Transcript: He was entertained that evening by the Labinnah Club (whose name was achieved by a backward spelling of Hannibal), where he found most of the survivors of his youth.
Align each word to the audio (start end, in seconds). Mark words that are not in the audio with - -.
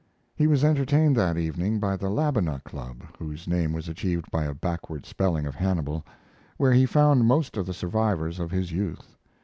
He 0.35 0.47
was 0.47 0.63
entertained 0.63 1.15
that 1.17 1.37
evening 1.37 1.79
by 1.79 1.95
the 1.95 2.09
Labinnah 2.09 2.63
Club 2.65 3.03
(whose 3.19 3.47
name 3.47 3.71
was 3.71 3.87
achieved 3.87 4.25
by 4.31 4.45
a 4.45 4.55
backward 4.55 5.05
spelling 5.05 5.45
of 5.45 5.53
Hannibal), 5.53 6.03
where 6.57 6.73
he 6.73 6.87
found 6.87 7.25
most 7.27 7.55
of 7.55 7.67
the 7.67 7.73
survivors 7.75 8.39
of 8.39 8.49
his 8.49 8.71
youth. 8.71 9.15